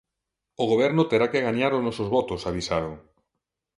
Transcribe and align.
O 0.61 0.63
Goberno 0.71 1.03
terá 1.11 1.25
que 1.31 1.45
gañar 1.47 1.71
os 1.73 1.85
nosos 1.87 2.07
votos, 2.15 2.45
avisaron. 2.49 2.93